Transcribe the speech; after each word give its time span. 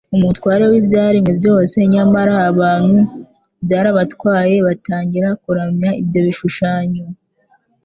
Umutware 0.15 0.63
w’ibyaremwe 0.71 1.31
byose; 1.39 1.77
nyamara 1.93 2.33
abantu 2.51 2.99
byarabatwaye 3.65 4.55
batangira 4.67 5.29
kuramya 5.43 5.89
ibyo 6.01 6.19
bishushanyo 6.27 7.03